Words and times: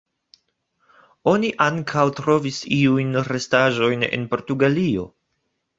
Oni 1.33 1.51
ankaŭ 1.67 2.07
trovis 2.21 2.63
iujn 2.81 3.15
restaĵojn 3.31 4.09
en 4.11 4.29
Portugalio. 4.35 5.09